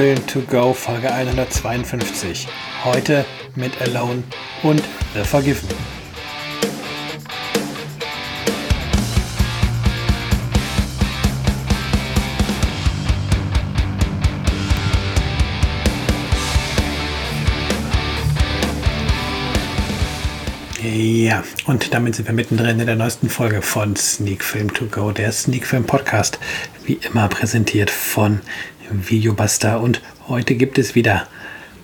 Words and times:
Film 0.00 0.26
to 0.28 0.40
Go 0.40 0.72
Folge 0.72 1.12
152. 1.12 2.48
Heute 2.84 3.22
mit 3.54 3.82
Alone 3.82 4.22
und 4.62 4.82
The 5.12 5.22
Forgive 5.22 5.58
Me. 5.66 5.74
Ja, 20.82 21.44
und 21.66 21.92
damit 21.92 22.14
sind 22.14 22.26
wir 22.26 22.32
mittendrin 22.32 22.80
in 22.80 22.86
der 22.86 22.96
neuesten 22.96 23.28
Folge 23.28 23.60
von 23.60 23.94
Sneak 23.96 24.42
Film 24.42 24.72
to 24.72 24.86
Go, 24.86 25.12
der 25.12 25.30
Sneak 25.30 25.66
Film 25.66 25.84
Podcast, 25.84 26.38
wie 26.86 26.94
immer 26.94 27.28
präsentiert 27.28 27.90
von 27.90 28.40
Videobuster. 28.92 29.80
Und 29.80 30.02
heute 30.28 30.54
gibt 30.54 30.78
es 30.78 30.94
wieder 30.94 31.26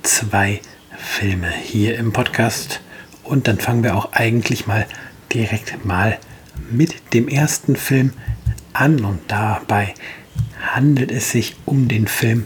zwei 0.03 0.61
Filme 0.97 1.51
hier 1.51 1.99
im 1.99 2.13
Podcast. 2.13 2.81
Und 3.23 3.49
dann 3.49 3.59
fangen 3.59 3.83
wir 3.83 3.97
auch 3.97 4.13
eigentlich 4.13 4.67
mal 4.67 4.87
direkt 5.33 5.85
mal 5.85 6.19
mit 6.71 7.15
dem 7.15 7.29
ersten 7.29 7.77
Film 7.77 8.13
an. 8.73 9.05
Und 9.05 9.21
dabei 9.29 9.95
handelt 10.61 11.11
es 11.11 11.31
sich 11.31 11.57
um 11.65 11.89
den 11.89 12.07
Film 12.07 12.45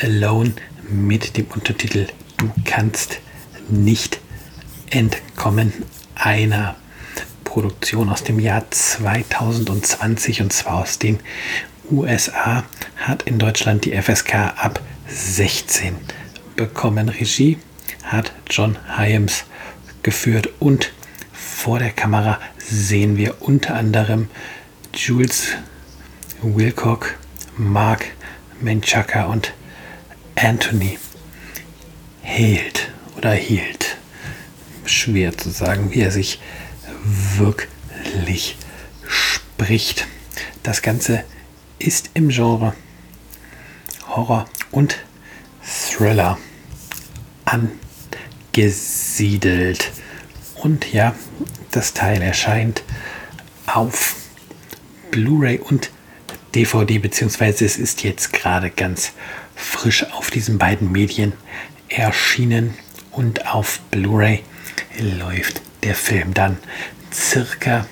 Alone 0.00 0.52
mit 0.88 1.36
dem 1.36 1.46
Untertitel 1.46 2.06
Du 2.36 2.50
kannst 2.64 3.18
nicht 3.68 4.20
entkommen. 4.90 5.72
Einer 6.14 6.76
Produktion 7.44 8.08
aus 8.10 8.22
dem 8.22 8.38
Jahr 8.38 8.70
2020 8.70 10.42
und 10.42 10.52
zwar 10.52 10.82
aus 10.82 10.98
den 10.98 11.18
USA 11.90 12.64
hat 12.96 13.22
in 13.22 13.38
Deutschland 13.38 13.84
die 13.84 13.92
FSK 14.00 14.34
ab 14.56 14.80
16 15.08 15.96
bekommen. 16.56 17.08
Regie 17.08 17.58
hat 18.04 18.32
John 18.50 18.76
Hyams 18.96 19.44
geführt 20.02 20.48
und 20.58 20.92
vor 21.32 21.78
der 21.78 21.90
Kamera 21.90 22.40
sehen 22.58 23.16
wir 23.16 23.42
unter 23.42 23.74
anderem 23.74 24.28
Jules 24.94 25.48
Wilcock, 26.42 27.14
Mark 27.56 28.06
Menchaca 28.60 29.24
und 29.24 29.52
Anthony 30.36 30.98
Hield 32.22 32.90
oder 33.16 33.32
Hield. 33.32 33.96
Schwer 34.84 35.36
zu 35.36 35.50
sagen, 35.50 35.92
wie 35.92 36.00
er 36.00 36.10
sich 36.10 36.40
wirklich 37.36 38.56
spricht. 39.06 40.06
Das 40.62 40.82
Ganze 40.82 41.24
ist 41.78 42.10
im 42.14 42.28
Genre 42.28 42.74
Horror 44.08 44.46
und 44.70 44.98
Thriller 45.62 46.38
angesiedelt. 48.54 49.92
Und 50.56 50.92
ja, 50.92 51.14
das 51.70 51.94
Teil 51.94 52.20
erscheint 52.22 52.82
auf 53.66 54.16
Blu-ray 55.10 55.58
und 55.58 55.90
DVD, 56.54 56.98
beziehungsweise 56.98 57.64
es 57.64 57.76
ist 57.76 58.02
jetzt 58.02 58.32
gerade 58.32 58.70
ganz 58.70 59.12
frisch 59.54 60.04
auf 60.12 60.30
diesen 60.30 60.58
beiden 60.58 60.90
Medien 60.90 61.32
erschienen 61.88 62.74
und 63.12 63.46
auf 63.46 63.80
Blu-ray 63.90 64.42
läuft 64.98 65.62
der 65.82 65.94
Film 65.94 66.34
dann 66.34 66.58
circa 67.12 67.86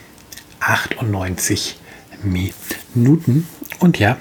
98 0.60 1.78
Minuten 2.22 3.46
und 3.78 3.98
ja, 3.98 4.16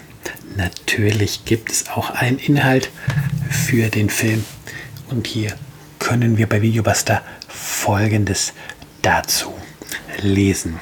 natürlich 0.56 1.46
gibt 1.46 1.72
es 1.72 1.90
auch 1.90 2.10
einen 2.10 2.38
Inhalt 2.38 2.90
für 3.50 3.90
den 3.90 4.10
Film. 4.10 4.44
Und 5.10 5.28
hier 5.28 5.56
können 6.00 6.38
wir 6.38 6.48
bei 6.48 6.62
Videobuster 6.62 7.22
Folgendes 7.48 8.54
dazu 9.02 9.54
lesen. 10.22 10.80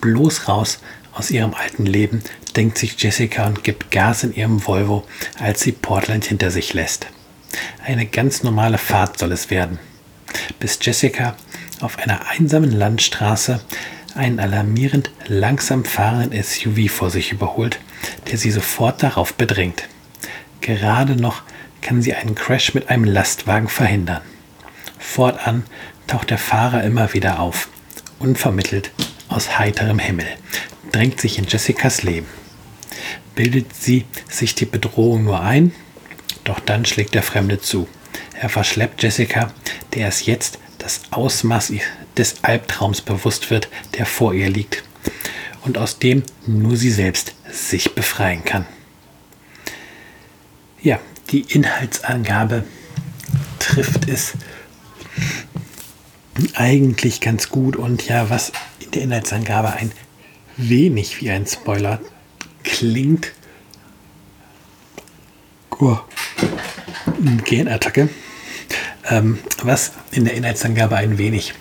Bloß 0.00 0.48
raus 0.48 0.80
aus 1.12 1.30
ihrem 1.30 1.54
alten 1.54 1.86
Leben, 1.86 2.22
denkt 2.56 2.78
sich 2.78 3.00
Jessica 3.00 3.46
und 3.46 3.64
gibt 3.64 3.90
Gas 3.90 4.24
in 4.24 4.34
ihrem 4.34 4.66
Volvo, 4.66 5.04
als 5.38 5.60
sie 5.60 5.72
Portland 5.72 6.24
hinter 6.24 6.50
sich 6.50 6.74
lässt. 6.74 7.06
Eine 7.84 8.06
ganz 8.06 8.42
normale 8.42 8.78
Fahrt 8.78 9.18
soll 9.18 9.32
es 9.32 9.50
werden. 9.50 9.78
Bis 10.58 10.78
Jessica 10.80 11.36
auf 11.80 11.98
einer 11.98 12.28
einsamen 12.28 12.70
Landstraße 12.70 13.60
einen 14.16 14.40
alarmierend 14.40 15.10
langsam 15.26 15.84
fahrenden 15.84 16.42
SUV 16.42 16.90
vor 16.90 17.10
sich 17.10 17.32
überholt, 17.32 17.78
der 18.30 18.38
sie 18.38 18.50
sofort 18.50 19.02
darauf 19.02 19.34
bedrängt. 19.34 19.88
Gerade 20.60 21.16
noch 21.16 21.42
kann 21.80 22.02
sie 22.02 22.14
einen 22.14 22.34
Crash 22.34 22.74
mit 22.74 22.88
einem 22.88 23.04
Lastwagen 23.04 23.68
verhindern. 23.68 24.22
Fortan 24.98 25.64
taucht 26.06 26.30
der 26.30 26.38
Fahrer 26.38 26.84
immer 26.84 27.12
wieder 27.12 27.40
auf, 27.40 27.68
unvermittelt 28.18 28.92
aus 29.28 29.58
heiterem 29.58 29.98
Himmel, 29.98 30.26
drängt 30.92 31.20
sich 31.20 31.38
in 31.38 31.46
Jessicas 31.46 32.02
Leben. 32.02 32.28
Bildet 33.34 33.74
sie 33.74 34.04
sich 34.28 34.54
die 34.54 34.66
Bedrohung 34.66 35.24
nur 35.24 35.40
ein? 35.40 35.72
Doch 36.44 36.60
dann 36.60 36.84
schlägt 36.84 37.14
der 37.14 37.22
Fremde 37.22 37.60
zu. 37.60 37.88
Er 38.38 38.48
verschleppt 38.48 39.02
Jessica, 39.02 39.52
der 39.94 40.08
es 40.08 40.26
jetzt 40.26 40.58
das 40.78 41.00
Ausmaß 41.10 41.70
des 42.16 42.42
Albtraums 42.42 43.00
bewusst 43.00 43.50
wird, 43.50 43.68
der 43.96 44.06
vor 44.06 44.34
ihr 44.34 44.50
liegt 44.50 44.84
und 45.64 45.78
aus 45.78 45.98
dem 45.98 46.22
nur 46.46 46.76
sie 46.76 46.90
selbst 46.90 47.34
sich 47.50 47.94
befreien 47.94 48.44
kann. 48.44 48.66
Ja, 50.82 50.98
die 51.30 51.40
Inhaltsangabe 51.40 52.64
trifft 53.58 54.08
es 54.08 54.32
eigentlich 56.54 57.20
ganz 57.20 57.48
gut 57.48 57.76
und 57.76 58.08
ja, 58.08 58.30
was 58.30 58.52
in 58.80 58.90
der 58.90 59.02
Inhaltsangabe 59.02 59.72
ein 59.72 59.92
wenig 60.56 61.20
wie 61.20 61.30
ein 61.30 61.46
Spoiler 61.46 62.00
klingt. 62.64 63.32
Oh, 65.78 65.98
Genattacke. 67.44 68.08
Ähm, 69.08 69.38
was 69.62 69.92
in 70.12 70.24
der 70.24 70.34
Inhaltsangabe 70.34 70.96
ein 70.96 71.18
wenig 71.18 71.54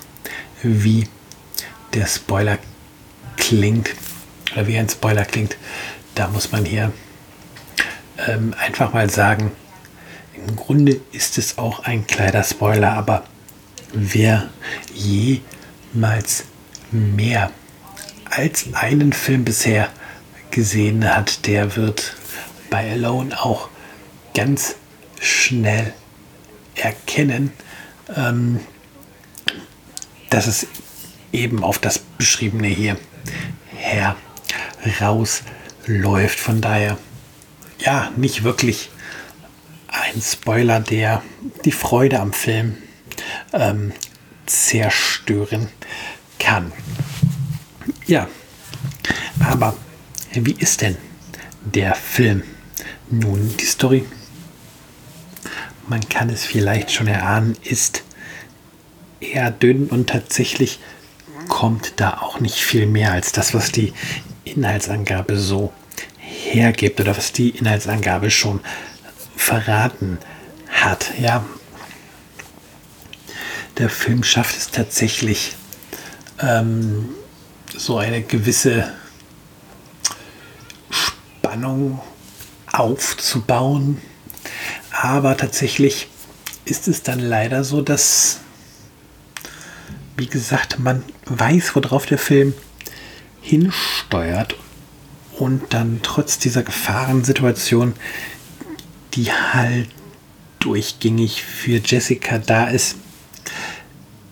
wie 0.64 1.08
der 1.94 2.06
Spoiler 2.06 2.58
klingt, 3.38 3.90
oder 4.54 4.68
wie 4.68 4.78
ein 4.78 4.90
Spoiler 4.90 5.26
klingt, 5.26 5.58
da 6.16 6.28
muss 6.28 6.52
man 6.52 6.66
hier 6.66 6.92
ähm, 8.28 8.54
einfach 8.60 8.94
mal 8.94 9.10
sagen, 9.10 9.52
im 10.34 10.56
Grunde 10.56 11.00
ist 11.12 11.38
es 11.38 11.58
auch 11.58 11.82
ein 11.86 12.08
kleiner 12.08 12.44
Spoiler, 12.44 12.94
aber 12.94 13.24
wer 13.94 14.50
jemals 14.94 16.46
mehr 16.91 17.52
als 18.26 18.66
einen 18.74 19.14
Film 19.14 19.44
bisher 19.44 19.90
gesehen 20.52 21.14
hat, 21.14 21.46
der 21.46 21.76
wird 21.76 22.16
bei 22.70 22.91
Alone 22.91 23.40
auch 23.44 23.70
ganz 24.34 24.76
schnell 25.20 25.94
erkennen, 26.76 27.52
ähm, 28.16 28.59
dass 30.32 30.48
es 30.48 30.66
eben 31.32 31.64
auf 31.64 31.78
das 31.78 32.00
Beschriebene 32.00 32.68
hier 32.68 32.98
herausläuft. 34.80 36.40
Von 36.40 36.62
daher, 36.62 36.98
ja, 37.78 38.12
nicht 38.18 38.44
wirklich 38.44 38.90
ein 39.88 40.20
Spoiler, 40.20 40.80
der 40.80 41.22
die 41.64 41.72
Freude 41.72 42.20
am 42.20 42.34
Film 42.34 42.78
ähm, 43.54 43.92
zerstören 44.48 45.70
kann. 46.40 46.72
Ja, 48.08 48.28
aber 49.40 49.76
wie 50.34 50.56
ist 50.58 50.82
denn 50.82 50.98
der 51.64 51.94
Film? 51.94 52.42
Nun, 53.10 53.56
die 53.60 53.66
Story 53.66 54.06
man 55.92 56.08
kann 56.08 56.30
es 56.30 56.46
vielleicht 56.46 56.90
schon 56.90 57.08
erahnen, 57.08 57.58
ist 57.64 58.04
eher 59.22 59.52
dünn 59.52 59.88
und 59.88 60.09
tatsächlich 60.09 60.79
kommt 61.47 61.94
da 61.97 62.18
auch 62.22 62.40
nicht 62.40 62.58
viel 62.58 62.85
mehr 62.85 63.12
als 63.12 63.32
das, 63.32 63.53
was 63.53 63.72
die 63.72 63.94
Inhaltsangabe 64.44 65.38
so 65.38 65.72
hergibt 66.18 67.00
oder 67.00 67.16
was 67.16 67.32
die 67.32 67.50
Inhaltsangabe 67.50 68.32
schon 68.32 68.59
verraten 69.35 70.18
hat. 70.70 71.12
Ja, 71.20 71.46
der 73.78 73.90
Film 73.90 74.23
schafft 74.23 74.58
es 74.58 74.70
tatsächlich, 74.72 75.56
ähm, 76.40 77.09
so 77.76 77.97
eine 77.97 78.22
gewisse 78.22 78.91
Spannung 80.90 82.02
aufzubauen. 82.72 84.02
Aber 84.91 85.38
tatsächlich 85.38 86.08
ist 86.66 86.88
es 86.88 87.03
dann 87.03 87.20
leider 87.20 87.64
so, 87.64 87.82
dass, 87.82 88.40
wie 90.22 90.28
gesagt, 90.28 90.78
man 90.78 91.03
weiß, 91.26 91.76
worauf 91.76 92.06
der 92.06 92.20
Film 92.20 92.53
hinsteuert 93.41 94.56
und 95.40 95.73
dann 95.73 96.02
trotz 96.03 96.38
dieser 96.38 96.62
Gefahrensituation, 96.62 97.96
die 99.16 99.32
halt 99.32 99.90
durchgängig 100.59 101.41
für 101.41 101.82
Jessica 101.84 102.38
da 102.38 102.68
ist, 102.68 102.97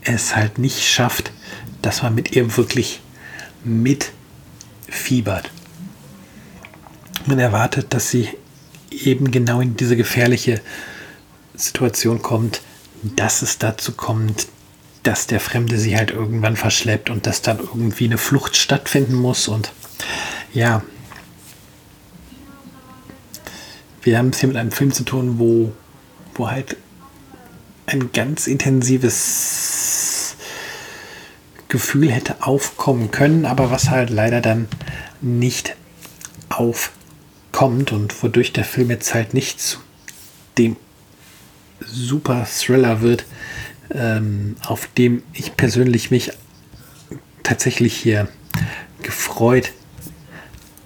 es 0.01 0.36
halt 0.36 0.59
nicht 0.59 0.88
schafft, 0.88 1.31
dass 1.81 2.03
man 2.03 2.13
mit 2.13 2.36
ihr 2.36 2.56
wirklich 2.56 3.01
mitfiebert. 3.63 5.50
Man 7.25 7.39
erwartet, 7.39 7.95
dass 7.95 8.12
sie 8.12 8.30
eben 8.91 9.31
genau 9.31 9.59
in 9.59 9.75
diese 9.75 9.97
gefährliche 9.97 10.62
Situation 11.56 12.21
kommt, 12.21 12.62
dass 13.01 13.41
es 13.41 13.57
dazu 13.57 13.94
kommt, 13.94 14.45
dass 15.04 15.28
der 15.28 15.40
Fremde 15.40 15.78
sie 15.78 15.96
halt 15.96 16.12
irgendwann 16.12 16.56
verschleppt 16.56 17.10
und 17.10 17.25
dass 17.25 17.42
dann 17.42 17.60
irgendwie 17.60 18.06
eine 18.06 18.18
Flucht 18.18 18.56
stattfinden 18.56 19.16
muss. 19.16 19.48
Und 19.48 19.72
ja, 20.54 20.81
wir 24.01 24.18
haben 24.18 24.30
es 24.30 24.40
hier 24.40 24.48
mit 24.48 24.57
einem 24.57 24.72
Film 24.72 24.92
zu 24.92 25.04
tun, 25.04 25.40
wo, 25.40 25.72
wo 26.36 26.50
halt 26.50 26.78
ein 27.86 28.12
ganz 28.12 28.48
intensives 28.48 30.36
Gefühl 31.69 32.12
hätte 32.12 32.44
aufkommen 32.44 33.12
können, 33.12 33.46
aber 33.46 33.72
was 33.72 33.90
halt 33.90 34.10
leider 34.10 34.42
dann 34.42 34.68
nicht 35.22 35.75
aufkommt 36.50 37.92
und 37.92 38.24
wodurch 38.24 38.54
der 38.54 38.66
Film 38.66 38.90
jetzt 38.90 39.13
halt 39.13 39.34
nicht 39.34 39.62
zu 39.62 39.78
dem 40.57 40.75
super 41.80 42.46
Thriller 42.46 43.01
wird, 43.01 43.25
ähm, 43.91 44.56
auf 44.65 44.88
dem 44.97 45.24
ich 45.33 45.56
persönlich 45.56 46.12
mich 46.12 46.31
tatsächlich 47.44 47.95
hier 47.95 48.27
gefreut 49.01 49.71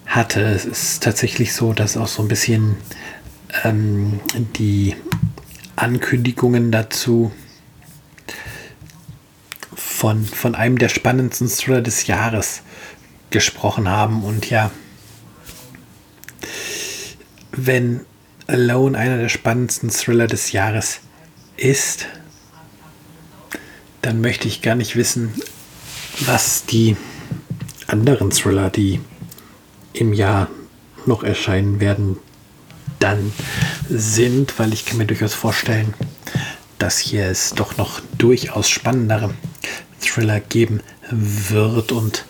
hatte. 0.06 0.42
Es 0.42 0.64
ist 0.64 1.02
tatsächlich 1.02 1.52
so, 1.52 1.72
dass 1.72 1.96
auch 1.96 2.08
so 2.08 2.22
ein 2.22 2.28
bisschen 2.28 2.76
ähm, 3.64 4.20
die 4.56 4.96
Ankündigungen 5.76 6.70
dazu 6.70 7.32
von, 9.74 10.24
von 10.24 10.54
einem 10.54 10.78
der 10.78 10.88
spannendsten 10.88 11.48
Thriller 11.48 11.82
des 11.82 12.06
Jahres 12.06 12.62
gesprochen 13.30 13.88
haben. 13.88 14.22
Und 14.22 14.48
ja, 14.50 14.70
wenn 17.52 18.00
Alone 18.46 18.96
einer 18.96 19.18
der 19.18 19.28
spannendsten 19.28 19.90
Thriller 19.90 20.26
des 20.26 20.52
Jahres 20.52 21.00
ist, 21.56 22.06
dann 24.04 24.20
möchte 24.20 24.48
ich 24.48 24.60
gar 24.60 24.74
nicht 24.74 24.96
wissen, 24.96 25.32
was 26.26 26.66
die 26.66 26.94
anderen 27.86 28.30
Thriller, 28.30 28.68
die 28.68 29.00
im 29.94 30.12
Jahr 30.12 30.48
noch 31.06 31.22
erscheinen 31.22 31.80
werden, 31.80 32.18
dann 32.98 33.32
sind, 33.88 34.58
weil 34.58 34.74
ich 34.74 34.84
kann 34.84 34.98
mir 34.98 35.06
durchaus 35.06 35.32
vorstellen, 35.32 35.94
dass 36.78 36.98
hier 36.98 37.26
es 37.26 37.54
doch 37.54 37.78
noch 37.78 38.02
durchaus 38.18 38.68
spannendere 38.68 39.32
Thriller 40.00 40.40
geben 40.40 40.80
wird 41.10 41.90
und 41.90 42.26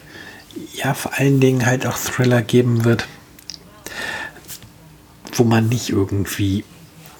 ja, 0.74 0.94
vor 0.94 1.14
allen 1.14 1.40
Dingen 1.40 1.66
halt 1.66 1.88
auch 1.88 1.98
Thriller 1.98 2.42
geben 2.42 2.84
wird, 2.84 3.08
wo 5.32 5.42
man 5.42 5.68
nicht 5.68 5.90
irgendwie 5.90 6.64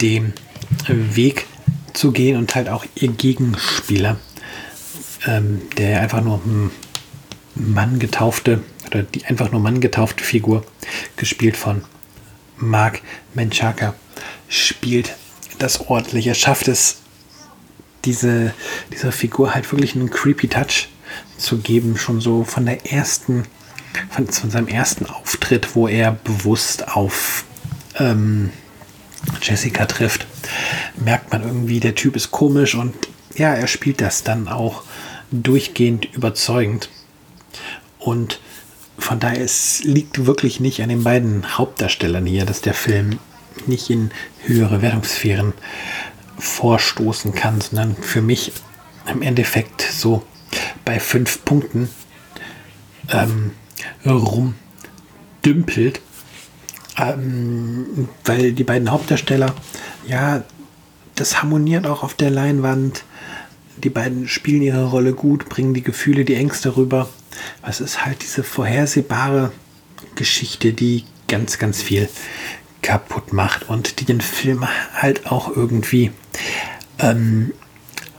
dem 0.00 0.32
Weg 0.88 1.46
zu 1.92 2.10
gehen 2.10 2.36
und 2.36 2.52
halt 2.56 2.68
auch 2.68 2.84
ihr 2.96 3.12
Gegenspieler, 3.12 4.16
ähm, 5.24 5.62
der 5.78 6.00
einfach 6.00 6.20
nur 6.20 6.40
Mann 7.54 8.00
getaufte 8.00 8.64
oder 8.88 9.04
die 9.04 9.24
einfach 9.26 9.52
nur 9.52 9.60
Mann 9.60 9.80
getaufte 9.80 10.24
Figur, 10.24 10.64
gespielt 11.16 11.56
von 11.56 11.84
Mark 12.56 13.02
Menchaca, 13.34 13.94
spielt 14.48 15.14
das 15.60 15.80
ordentlich. 15.88 16.26
Er 16.26 16.34
schafft 16.34 16.66
es, 16.66 16.96
diese, 18.04 18.52
dieser 18.92 19.12
Figur 19.12 19.54
halt 19.54 19.70
wirklich 19.70 19.94
einen 19.94 20.10
creepy 20.10 20.48
Touch 20.48 20.88
zu 21.38 21.58
geben, 21.58 21.96
schon 21.96 22.20
so 22.20 22.42
von 22.42 22.66
der 22.66 22.90
ersten, 22.92 23.44
von, 24.10 24.26
von 24.26 24.50
seinem 24.50 24.68
ersten 24.68 25.06
Auftritt, 25.06 25.74
wo 25.74 25.88
er 25.88 26.12
bewusst 26.12 26.88
auf 26.88 27.44
ähm, 27.98 28.50
Jessica 29.42 29.86
trifft, 29.86 30.26
merkt 30.96 31.32
man 31.32 31.42
irgendwie, 31.42 31.80
der 31.80 31.94
Typ 31.94 32.16
ist 32.16 32.30
komisch 32.30 32.74
und 32.74 32.94
ja, 33.36 33.54
er 33.54 33.66
spielt 33.66 34.00
das 34.00 34.22
dann 34.22 34.48
auch 34.48 34.82
durchgehend 35.30 36.06
überzeugend. 36.14 36.88
Und 37.98 38.40
von 38.98 39.18
daher, 39.18 39.42
es 39.42 39.82
liegt 39.82 40.26
wirklich 40.26 40.60
nicht 40.60 40.82
an 40.82 40.88
den 40.88 41.02
beiden 41.02 41.58
Hauptdarstellern 41.58 42.26
hier, 42.26 42.44
dass 42.44 42.60
der 42.60 42.74
Film 42.74 43.18
nicht 43.66 43.90
in 43.90 44.10
höhere 44.44 44.82
Wertungssphären 44.82 45.52
vorstoßen 46.38 47.34
kann, 47.34 47.60
sondern 47.60 47.96
für 47.96 48.22
mich 48.22 48.52
im 49.10 49.22
Endeffekt 49.22 49.82
so 49.82 50.22
bei 50.84 51.00
fünf 51.00 51.44
Punkten 51.44 51.88
ähm, 53.10 53.52
rumdümpelt. 54.04 56.00
ähm, 56.96 58.08
weil 58.24 58.52
die 58.52 58.64
beiden 58.64 58.90
Hauptdarsteller, 58.90 59.54
ja, 60.06 60.44
das 61.16 61.42
harmoniert 61.42 61.86
auch 61.86 62.02
auf 62.02 62.14
der 62.14 62.30
Leinwand. 62.30 63.04
Die 63.78 63.90
beiden 63.90 64.28
spielen 64.28 64.62
ihre 64.62 64.84
Rolle 64.86 65.12
gut, 65.12 65.48
bringen 65.48 65.74
die 65.74 65.82
Gefühle, 65.82 66.24
die 66.24 66.34
Ängste 66.34 66.76
rüber. 66.76 67.08
Es 67.62 67.80
ist 67.80 68.04
halt 68.04 68.22
diese 68.22 68.44
vorhersehbare 68.44 69.52
Geschichte, 70.14 70.72
die 70.72 71.04
ganz, 71.28 71.58
ganz 71.58 71.82
viel 71.82 72.08
kaputt 72.82 73.32
macht 73.32 73.68
und 73.68 74.00
die 74.00 74.04
den 74.04 74.20
Film 74.20 74.66
halt 74.94 75.26
auch 75.26 75.48
irgendwie 75.54 76.12
ähm, 76.98 77.52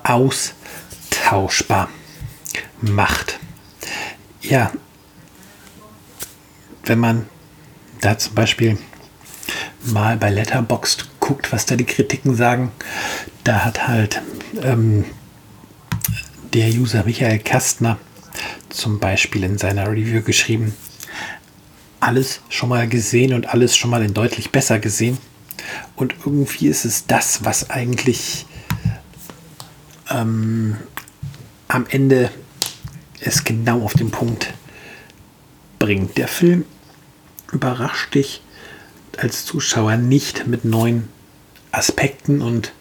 austauschbar 0.03 1.89
macht. 2.81 3.39
Ja, 4.41 4.71
wenn 6.85 6.99
man 6.99 7.25
da 8.01 8.17
zum 8.17 8.35
Beispiel 8.35 8.77
mal 9.83 10.17
bei 10.17 10.29
Letterboxd 10.29 11.19
guckt, 11.19 11.51
was 11.51 11.65
da 11.65 11.75
die 11.75 11.85
Kritiken 11.85 12.35
sagen, 12.35 12.71
da 13.43 13.65
hat 13.65 13.87
halt 13.87 14.21
ähm, 14.61 15.05
der 16.53 16.69
User 16.69 17.03
Michael 17.03 17.39
Kastner 17.39 17.97
zum 18.69 18.99
Beispiel 18.99 19.43
in 19.43 19.57
seiner 19.57 19.89
Review 19.89 20.21
geschrieben, 20.21 20.75
alles 21.99 22.41
schon 22.49 22.69
mal 22.69 22.87
gesehen 22.87 23.33
und 23.33 23.47
alles 23.47 23.75
schon 23.75 23.89
mal 23.89 24.03
in 24.03 24.13
deutlich 24.13 24.51
besser 24.51 24.79
gesehen. 24.79 25.17
Und 25.95 26.13
irgendwie 26.25 26.67
ist 26.67 26.85
es 26.85 27.07
das, 27.07 27.43
was 27.43 27.69
eigentlich 27.69 28.45
ähm, 30.11 30.77
am 31.67 31.85
Ende 31.89 32.29
es 33.21 33.43
genau 33.43 33.81
auf 33.81 33.93
den 33.93 34.11
Punkt 34.11 34.53
bringt. 35.79 36.17
Der 36.17 36.27
Film 36.27 36.65
überrascht 37.51 38.15
dich 38.15 38.41
als 39.17 39.45
Zuschauer 39.45 39.97
nicht 39.97 40.47
mit 40.47 40.65
neuen 40.65 41.09
Aspekten 41.71 42.41
und 42.41 42.73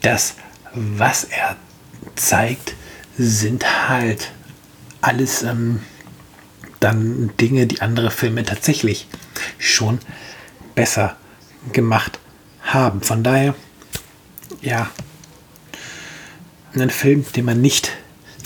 das, 0.00 0.34
was 0.74 1.24
er 1.24 1.56
zeigt, 2.16 2.74
sind 3.16 3.88
halt 3.88 4.32
alles 5.00 5.42
ähm, 5.42 5.80
dann 6.80 7.32
Dinge, 7.40 7.66
die 7.66 7.80
andere 7.80 8.10
Filme 8.10 8.44
tatsächlich 8.44 9.06
schon 9.58 10.00
besser 10.74 11.16
gemacht 11.72 12.18
haben. 12.62 13.02
Von 13.02 13.22
daher, 13.22 13.54
ja, 14.60 14.90
ein 16.74 16.90
Film, 16.90 17.24
den 17.36 17.44
man 17.44 17.60
nicht 17.60 17.92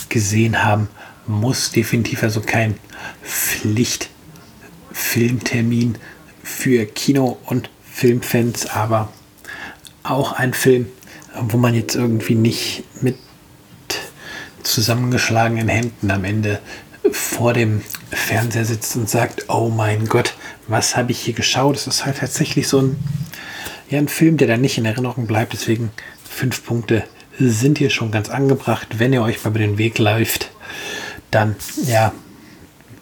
gesehen 0.08 0.62
haben 0.64 0.88
muss, 1.26 1.70
definitiv 1.70 2.22
also 2.22 2.40
kein 2.40 2.78
Pflichtfilmtermin 5.16 5.96
für 6.42 6.84
Kino- 6.84 7.38
und 7.46 7.70
Filmfans, 7.90 8.66
aber 8.66 9.10
auch 10.02 10.32
ein 10.32 10.52
Film, 10.52 10.88
wo 11.40 11.56
man 11.56 11.74
jetzt 11.74 11.96
irgendwie 11.96 12.34
nicht 12.34 12.84
mit 13.00 13.16
zusammengeschlagenen 14.62 15.68
Händen 15.68 16.10
am 16.10 16.24
Ende 16.24 16.60
vor 17.10 17.54
dem 17.54 17.80
Fernseher 18.10 18.66
sitzt 18.66 18.94
und 18.96 19.08
sagt, 19.08 19.48
oh 19.48 19.70
mein 19.70 20.04
Gott, 20.06 20.34
was 20.68 20.96
habe 20.96 21.12
ich 21.12 21.20
hier 21.20 21.34
geschaut? 21.34 21.76
Es 21.76 21.86
ist 21.86 22.04
halt 22.04 22.18
tatsächlich 22.18 22.68
so 22.68 22.82
ein, 22.82 22.96
ja, 23.88 23.98
ein 23.98 24.08
Film, 24.08 24.36
der 24.36 24.48
da 24.48 24.56
nicht 24.58 24.76
in 24.76 24.84
Erinnerung 24.84 25.26
bleibt. 25.26 25.54
Deswegen 25.54 25.92
fünf 26.28 26.62
Punkte 26.66 27.04
sind 27.38 27.78
hier 27.78 27.90
schon 27.90 28.10
ganz 28.10 28.28
angebracht. 28.28 28.98
Wenn 28.98 29.14
ihr 29.14 29.22
euch 29.22 29.42
mal 29.42 29.50
über 29.50 29.60
den 29.60 29.78
Weg 29.78 29.98
läuft, 29.98 30.50
dann 31.30 31.56
ja, 31.86 32.12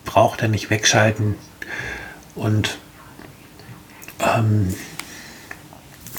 braucht 0.04 0.42
ihr 0.42 0.48
nicht 0.48 0.70
wegschalten 0.70 1.34
und 2.34 2.78
ähm, 4.20 4.74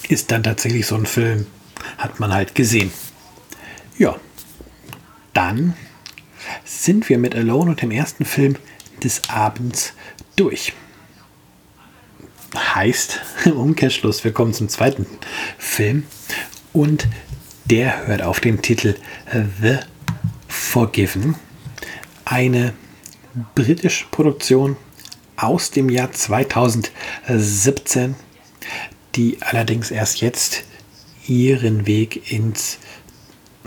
ist 0.07 0.31
dann 0.31 0.43
tatsächlich 0.43 0.85
so 0.85 0.95
ein 0.95 1.05
Film, 1.05 1.47
hat 1.97 2.19
man 2.19 2.33
halt 2.33 2.55
gesehen. 2.55 2.91
Ja, 3.97 4.15
dann 5.33 5.75
sind 6.63 7.09
wir 7.09 7.17
mit 7.17 7.35
Alone 7.35 7.71
und 7.71 7.81
dem 7.81 7.91
ersten 7.91 8.25
Film 8.25 8.55
des 9.03 9.29
Abends 9.29 9.93
durch. 10.35 10.73
Heißt 12.55 13.21
im 13.45 13.57
Umkehrschluss, 13.57 14.23
wir 14.23 14.31
kommen 14.31 14.53
zum 14.53 14.69
zweiten 14.69 15.05
Film 15.57 16.05
und 16.73 17.07
der 17.65 18.07
hört 18.07 18.21
auf 18.21 18.39
den 18.39 18.61
Titel 18.61 18.95
The 19.61 19.79
Forgiven. 20.47 21.35
Eine 22.25 22.73
britische 23.55 24.05
Produktion 24.11 24.77
aus 25.37 25.71
dem 25.71 25.89
Jahr 25.89 26.11
2017, 26.11 28.15
die 29.15 29.37
allerdings 29.41 29.91
erst 29.91 30.21
jetzt 30.21 30.63
ihren 31.27 31.87
Weg 31.87 32.31
ins 32.31 32.77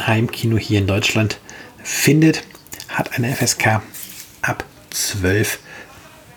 Heimkino 0.00 0.56
hier 0.56 0.78
in 0.78 0.86
Deutschland 0.86 1.40
findet, 1.82 2.44
hat 2.88 3.14
eine 3.14 3.34
FSK 3.34 3.82
ab 4.42 4.64
12 4.90 5.58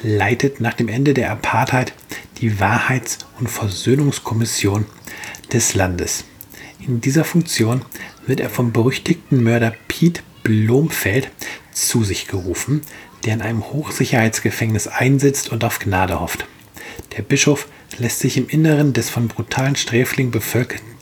leitet 0.01 0.59
nach 0.59 0.73
dem 0.73 0.89
Ende 0.89 1.13
der 1.13 1.31
Apartheid 1.31 1.93
die 2.39 2.59
Wahrheits- 2.59 3.19
und 3.39 3.49
Versöhnungskommission 3.49 4.85
des 5.53 5.75
Landes. 5.75 6.25
In 6.85 6.99
dieser 6.99 7.23
Funktion 7.23 7.83
wird 8.25 8.39
er 8.39 8.49
vom 8.49 8.73
berüchtigten 8.73 9.43
Mörder 9.43 9.73
Pete 9.87 10.21
Blomfeld 10.43 11.29
zu 11.71 12.03
sich 12.03 12.27
gerufen, 12.27 12.81
der 13.23 13.35
in 13.35 13.41
einem 13.41 13.63
Hochsicherheitsgefängnis 13.63 14.87
einsitzt 14.87 15.51
und 15.51 15.63
auf 15.63 15.79
Gnade 15.79 16.19
hofft. 16.19 16.47
Der 17.15 17.21
Bischof 17.21 17.67
lässt 17.97 18.19
sich 18.19 18.37
im 18.37 18.47
Inneren 18.49 18.93
des 18.93 19.09
von 19.09 19.27
brutalen 19.27 19.75
Sträflingen 19.75 20.31
bevölkerten 20.31 20.96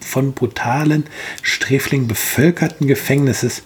von 0.00 0.32
brutalen 0.32 1.04
Sträflingen 1.42 2.08
bevölkerten 2.08 2.86
Gefängnisses 2.86 3.62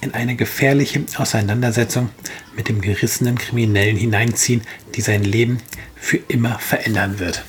in 0.00 0.14
eine 0.14 0.36
gefährliche 0.36 1.04
Auseinandersetzung 1.16 2.10
mit 2.56 2.68
dem 2.68 2.80
gerissenen 2.80 3.38
Kriminellen 3.38 3.96
hineinziehen, 3.96 4.62
die 4.94 5.00
sein 5.00 5.22
Leben 5.22 5.58
für 5.96 6.16
immer 6.16 6.58
verändern 6.58 7.18
wird. 7.18 7.44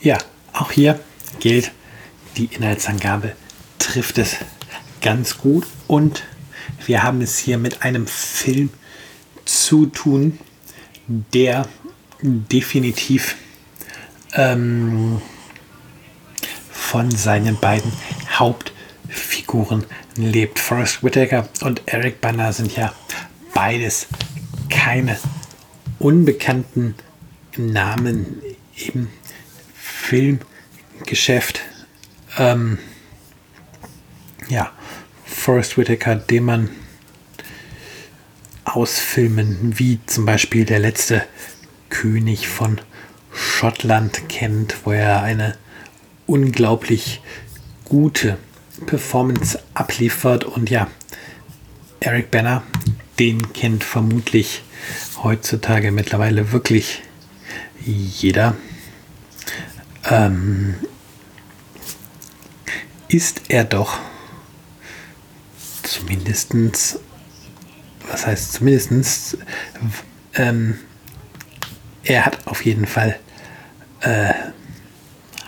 Ja, 0.00 0.18
auch 0.52 0.72
hier 0.72 1.00
gilt, 1.40 1.72
die 2.36 2.46
Inhaltsangabe 2.46 3.36
trifft 3.78 4.18
es 4.18 4.36
ganz 5.02 5.38
gut 5.38 5.66
und 5.86 6.24
wir 6.86 7.02
haben 7.02 7.20
es 7.20 7.38
hier 7.38 7.58
mit 7.58 7.82
einem 7.82 8.06
Film 8.06 8.70
zu 9.44 9.86
tun, 9.86 10.38
der 11.06 11.68
definitiv 12.22 13.36
ähm, 14.32 15.20
von 16.84 17.10
seinen 17.10 17.58
beiden 17.58 17.90
Hauptfiguren 18.30 19.84
lebt. 20.16 20.58
Forrest 20.58 21.02
Whitaker 21.02 21.48
und 21.62 21.82
Eric 21.86 22.20
Banner 22.20 22.52
sind 22.52 22.76
ja 22.76 22.92
beides 23.54 24.06
keine 24.68 25.18
unbekannten 25.98 26.94
Namen 27.56 28.42
im 28.76 29.08
Filmgeschäft. 29.74 31.62
Ähm, 32.38 32.78
ja, 34.48 34.70
Forrest 35.24 35.78
Whitaker, 35.78 36.16
den 36.16 36.44
man 36.44 36.70
aus 38.64 38.98
Filmen 38.98 39.78
wie 39.78 40.00
zum 40.06 40.26
Beispiel 40.26 40.64
Der 40.64 40.78
letzte 40.80 41.24
König 41.88 42.46
von 42.46 42.80
Schottland 43.32 44.28
kennt, 44.28 44.76
wo 44.84 44.92
er 44.92 45.22
eine 45.22 45.56
unglaublich 46.26 47.20
gute 47.84 48.38
Performance 48.86 49.58
abliefert. 49.74 50.44
Und 50.44 50.70
ja, 50.70 50.88
Eric 52.00 52.30
Banner, 52.30 52.62
den 53.18 53.52
kennt 53.52 53.84
vermutlich 53.84 54.62
heutzutage 55.22 55.92
mittlerweile 55.92 56.52
wirklich 56.52 57.02
jeder. 57.84 58.56
Ähm, 60.10 60.74
ist 63.08 63.42
er 63.48 63.64
doch 63.64 63.98
zumindestens, 65.82 66.98
was 68.10 68.26
heißt 68.26 68.52
zumindestens, 68.52 69.36
ähm, 70.34 70.78
er 72.02 72.26
hat 72.26 72.46
auf 72.46 72.64
jeden 72.64 72.86
Fall 72.86 73.18
äh, 74.00 74.34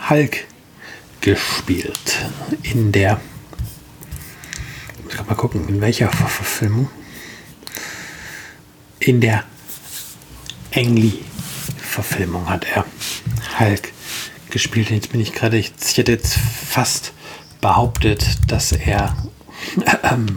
Hulk 0.09 0.46
gespielt 1.27 2.25
in 2.63 2.93
der 2.93 3.21
ich 5.09 5.17
kann 5.17 5.27
mal 5.27 5.35
gucken, 5.35 5.69
in 5.69 5.81
welcher 5.81 6.09
Verfilmung? 6.09 6.89
In 9.01 9.21
der 9.21 9.43
Engli-Verfilmung 10.71 12.49
hat 12.49 12.67
er 12.73 12.85
Hulk 13.59 13.93
gespielt. 14.51 14.91
Jetzt 14.91 15.11
bin 15.11 15.21
ich 15.21 15.33
gerade, 15.33 15.59
ich 15.59 15.73
hätte 15.95 16.13
jetzt 16.13 16.37
fast 16.37 17.13
behauptet, 17.61 18.39
dass 18.47 18.71
er 18.71 19.17
ähm, 20.05 20.37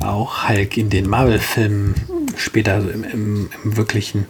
auch 0.00 0.48
Hulk 0.48 0.78
in 0.78 0.88
den 0.88 1.06
Marvel-Filmen 1.06 1.94
später 2.36 2.74
also 2.74 2.88
im, 2.88 3.04
im, 3.04 3.50
im, 3.62 3.76
wirklichen 3.76 4.24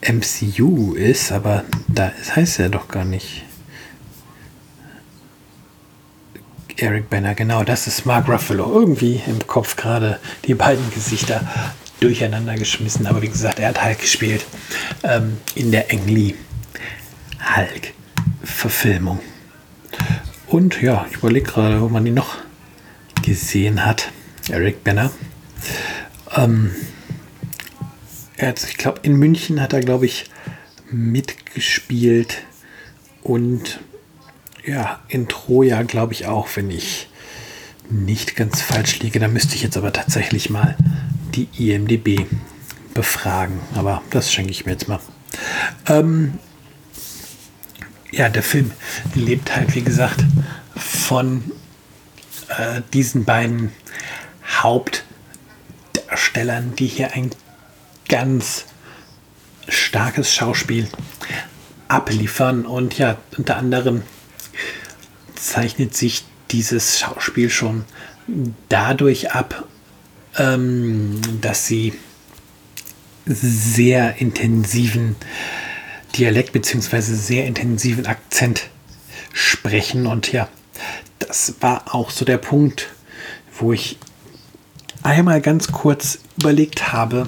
MCU 0.00 0.94
ist, 0.94 1.32
aber 1.32 1.64
da 1.88 2.12
heißt 2.34 2.60
er 2.60 2.70
doch 2.70 2.88
gar 2.88 3.04
nicht. 3.04 3.44
Eric 6.76 7.08
Banner, 7.08 7.34
genau, 7.34 7.62
das 7.62 7.86
ist 7.86 8.04
Mark 8.04 8.28
Ruffalo. 8.28 8.64
Irgendwie 8.72 9.22
im 9.26 9.46
Kopf 9.46 9.76
gerade 9.76 10.18
die 10.44 10.54
beiden 10.54 10.90
Gesichter 10.92 11.40
durcheinander 12.00 12.56
geschmissen. 12.56 13.06
Aber 13.06 13.22
wie 13.22 13.28
gesagt, 13.28 13.60
er 13.60 13.68
hat 13.68 13.84
Hulk 13.84 14.00
gespielt 14.00 14.44
ähm, 15.04 15.38
in 15.54 15.70
der 15.70 15.92
Ang 15.92 16.06
Lee 16.06 16.34
Hulk-Verfilmung. 17.56 19.20
Und 20.48 20.82
ja, 20.82 21.06
ich 21.10 21.18
überlege 21.18 21.46
gerade, 21.46 21.80
wo 21.80 21.88
man 21.88 22.04
ihn 22.06 22.14
noch 22.14 22.38
gesehen 23.22 23.84
hat. 23.84 24.10
Eric 24.50 24.82
Banner. 24.82 25.10
Ähm, 26.36 26.72
er 28.36 28.48
hat, 28.48 28.64
ich 28.64 28.76
glaube, 28.76 29.00
in 29.02 29.14
München 29.14 29.60
hat 29.60 29.72
er, 29.72 29.80
glaube 29.80 30.06
ich, 30.06 30.24
mitgespielt. 30.90 32.42
Und 33.22 33.80
ja, 34.66 35.00
in 35.08 35.28
Troja, 35.28 35.82
glaube 35.82 36.12
ich 36.12 36.26
auch, 36.26 36.48
wenn 36.54 36.70
ich 36.70 37.08
nicht 37.90 38.36
ganz 38.36 38.62
falsch 38.62 39.00
liege. 39.00 39.20
Da 39.20 39.28
müsste 39.28 39.54
ich 39.54 39.62
jetzt 39.62 39.76
aber 39.76 39.92
tatsächlich 39.92 40.48
mal 40.50 40.76
die 41.34 41.48
IMDB 41.58 42.26
befragen. 42.94 43.60
Aber 43.74 44.02
das 44.10 44.32
schenke 44.32 44.50
ich 44.50 44.64
mir 44.64 44.72
jetzt 44.72 44.88
mal. 44.88 45.00
Ähm, 45.86 46.38
ja, 48.10 48.28
der 48.28 48.42
Film 48.42 48.72
lebt 49.14 49.54
halt, 49.54 49.74
wie 49.74 49.82
gesagt, 49.82 50.24
von 50.76 51.44
äh, 52.48 52.80
diesen 52.92 53.24
beiden 53.24 53.72
Hauptdarstellern, 54.62 56.74
die 56.76 56.86
hier 56.86 57.12
ein 57.12 57.30
ganz 58.08 58.66
starkes 59.68 60.32
Schauspiel 60.32 60.88
abliefern. 61.88 62.66
Und 62.66 62.98
ja, 62.98 63.16
unter 63.36 63.56
anderem 63.56 64.02
zeichnet 65.44 65.94
sich 65.94 66.24
dieses 66.50 66.98
Schauspiel 66.98 67.50
schon 67.50 67.84
dadurch 68.68 69.32
ab, 69.32 69.66
ähm, 70.36 71.20
dass 71.40 71.66
sie 71.66 71.94
sehr 73.26 74.16
intensiven 74.18 75.16
Dialekt 76.16 76.52
bzw. 76.52 77.00
sehr 77.00 77.46
intensiven 77.46 78.06
Akzent 78.06 78.68
sprechen. 79.32 80.06
Und 80.06 80.32
ja, 80.32 80.48
das 81.18 81.54
war 81.60 81.94
auch 81.94 82.10
so 82.10 82.24
der 82.24 82.38
Punkt, 82.38 82.88
wo 83.58 83.72
ich 83.72 83.98
einmal 85.02 85.40
ganz 85.40 85.72
kurz 85.72 86.18
überlegt 86.38 86.92
habe, 86.92 87.26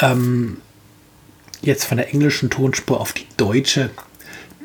ähm, 0.00 0.58
jetzt 1.60 1.84
von 1.84 1.96
der 1.96 2.12
englischen 2.12 2.50
Tonspur 2.50 3.00
auf 3.00 3.12
die 3.12 3.26
deutsche 3.36 3.90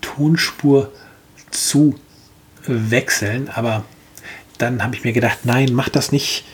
Tonspur 0.02 0.92
zu 1.52 1.96
wechseln. 2.66 3.50
Aber 3.50 3.84
dann 4.58 4.84
habe 4.84 4.96
ich 4.96 5.04
mir 5.04 5.14
gedacht, 5.14 5.40
nein, 5.44 5.74
mach 5.74 5.90
das 5.90 6.12
nicht. 6.12 6.46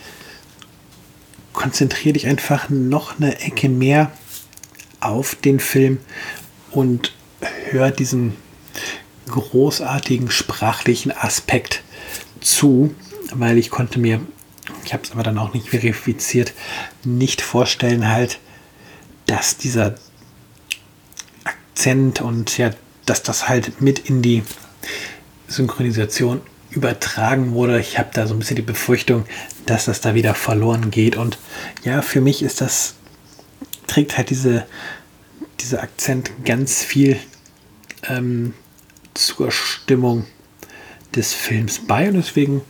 Konzentriere 1.54 2.14
dich 2.14 2.28
einfach 2.28 2.70
noch 2.70 3.20
eine 3.20 3.40
Ecke 3.42 3.70
mehr 3.70 4.12
auf 5.00 5.36
den 5.36 5.60
Film 5.60 6.00
und 6.72 7.14
hör 7.72 7.92
diesen 7.92 8.36
großartigen 9.28 10.32
sprachlichen 10.32 11.12
Aspekt 11.12 11.84
zu, 12.42 12.94
weil 13.34 13.58
ich 13.58 13.70
konnte 13.70 14.00
mir, 14.00 14.22
ich 14.84 14.94
habe 14.94 15.04
es 15.04 15.12
aber 15.12 15.24
dann 15.24 15.38
auch 15.38 15.54
nicht 15.54 15.70
verifiziert, 15.70 16.54
nicht 17.04 17.42
vorstellen 17.42 18.08
halt, 18.08 18.40
dass 19.26 19.58
dieser 19.58 19.96
Akzent 21.44 22.22
und 22.22 22.58
ja, 22.58 22.72
dass 23.06 23.24
das 23.24 23.48
halt 23.48 23.82
mit 23.82 24.10
in 24.10 24.22
die 24.22 24.44
Synchronisation 25.50 26.42
übertragen 26.72 27.54
wurde. 27.54 27.80
Ich 27.80 27.98
habe 27.98 28.10
da 28.14 28.28
so 28.28 28.34
ein 28.34 28.40
bisschen 28.40 28.56
die 28.56 28.62
Befürchtung, 28.62 29.26
dass 29.66 29.86
das 29.86 30.02
da 30.02 30.14
wieder 30.14 30.36
verloren 30.36 30.92
geht. 30.92 31.18
Und 31.18 31.38
ja, 31.84 32.02
für 32.02 32.22
mich 32.22 32.44
ist 32.44 32.62
das, 32.62 32.96
trägt 33.88 34.18
halt 34.18 34.30
diese, 34.30 34.66
dieser 35.60 35.82
Akzent 35.82 36.32
ganz 36.46 36.84
viel 36.84 37.18
ähm, 38.08 38.54
zur 39.14 39.52
Stimmung 39.52 40.26
des 41.16 41.34
Films 41.34 41.82
bei. 41.88 42.08
Und 42.08 42.16
deswegen 42.16 42.62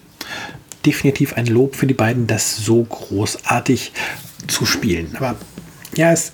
definitiv 0.86 1.34
ein 1.34 1.46
Lob 1.46 1.76
für 1.76 1.88
die 1.88 1.94
beiden, 1.94 2.26
das 2.28 2.58
so 2.58 2.84
großartig 2.84 3.92
zu 4.48 4.66
spielen. 4.66 5.16
Aber 5.18 5.36
ja, 5.96 6.14
es 6.14 6.32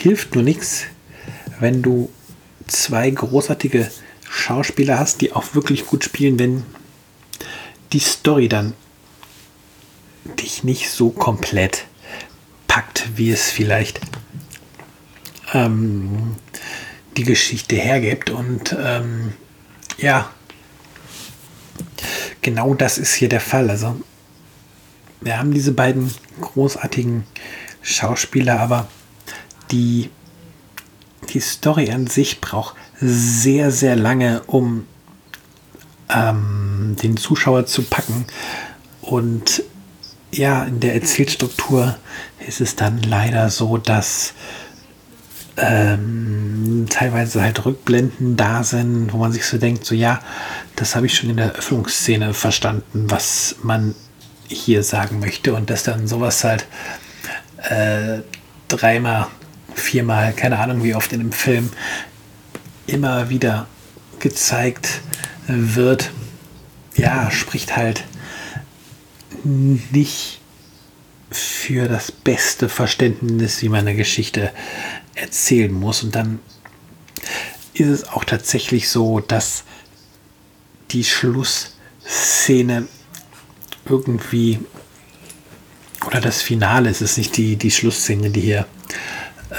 hilft 0.00 0.34
nur 0.34 0.44
nichts, 0.44 0.84
wenn 1.60 1.82
du 1.82 2.10
zwei 2.66 3.10
großartige 3.10 3.90
Schauspieler 4.44 4.98
hast, 4.98 5.22
die 5.22 5.32
auch 5.32 5.54
wirklich 5.54 5.86
gut 5.86 6.04
spielen, 6.04 6.38
wenn 6.38 6.66
die 7.94 7.98
Story 7.98 8.46
dann 8.46 8.74
dich 10.38 10.64
nicht 10.64 10.90
so 10.90 11.08
komplett 11.08 11.86
packt, 12.68 13.16
wie 13.16 13.30
es 13.30 13.50
vielleicht 13.50 14.02
ähm, 15.54 16.36
die 17.16 17.22
Geschichte 17.22 17.76
hergibt. 17.76 18.28
Und 18.28 18.76
ähm, 18.78 19.32
ja, 19.96 20.30
genau 22.42 22.74
das 22.74 22.98
ist 22.98 23.14
hier 23.14 23.30
der 23.30 23.40
Fall. 23.40 23.70
Also 23.70 23.98
wir 25.22 25.38
haben 25.38 25.52
diese 25.54 25.72
beiden 25.72 26.12
großartigen 26.42 27.24
Schauspieler, 27.80 28.60
aber 28.60 28.88
die, 29.70 30.10
die 31.30 31.40
Story 31.40 31.90
an 31.90 32.08
sich 32.08 32.42
braucht 32.42 32.76
sehr, 33.00 33.70
sehr 33.70 33.96
lange, 33.96 34.42
um 34.46 34.86
ähm, 36.08 36.96
den 37.02 37.16
Zuschauer 37.16 37.66
zu 37.66 37.82
packen. 37.82 38.26
Und 39.00 39.62
ja, 40.32 40.64
in 40.64 40.80
der 40.80 40.94
Erzählstruktur 40.94 41.96
ist 42.46 42.60
es 42.60 42.76
dann 42.76 43.02
leider 43.02 43.50
so, 43.50 43.76
dass 43.78 44.34
ähm, 45.56 46.86
teilweise 46.90 47.42
halt 47.42 47.64
Rückblenden 47.64 48.36
da 48.36 48.64
sind, 48.64 49.12
wo 49.12 49.18
man 49.18 49.32
sich 49.32 49.46
so 49.46 49.58
denkt, 49.58 49.84
so 49.84 49.94
ja, 49.94 50.20
das 50.76 50.96
habe 50.96 51.06
ich 51.06 51.14
schon 51.14 51.30
in 51.30 51.36
der 51.36 51.52
Öffnungsszene 51.52 52.34
verstanden, 52.34 53.06
was 53.08 53.56
man 53.62 53.94
hier 54.48 54.82
sagen 54.82 55.20
möchte 55.20 55.54
und 55.54 55.70
dass 55.70 55.84
dann 55.84 56.08
sowas 56.08 56.42
halt 56.42 56.66
äh, 57.68 58.20
dreimal, 58.68 59.28
viermal, 59.74 60.32
keine 60.32 60.58
Ahnung 60.58 60.82
wie 60.82 60.94
oft 60.94 61.12
in 61.12 61.20
einem 61.20 61.32
Film 61.32 61.70
immer 62.86 63.30
wieder 63.30 63.66
gezeigt 64.18 65.00
wird, 65.46 66.10
ja, 66.96 67.30
spricht 67.30 67.76
halt 67.76 68.04
nicht 69.44 70.40
für 71.30 71.88
das 71.88 72.12
beste 72.12 72.68
Verständnis, 72.68 73.60
wie 73.62 73.68
man 73.68 73.80
eine 73.80 73.96
Geschichte 73.96 74.52
erzählen 75.14 75.72
muss. 75.72 76.02
Und 76.02 76.14
dann 76.14 76.40
ist 77.72 77.88
es 77.88 78.08
auch 78.08 78.24
tatsächlich 78.24 78.88
so, 78.88 79.20
dass 79.20 79.64
die 80.90 81.04
Schlussszene 81.04 82.86
irgendwie 83.86 84.60
oder 86.06 86.20
das 86.20 86.42
Finale, 86.42 86.90
es 86.90 87.00
ist 87.00 87.18
nicht 87.18 87.36
die, 87.36 87.56
die 87.56 87.70
Schlussszene, 87.70 88.30
die 88.30 88.40
hier 88.40 88.66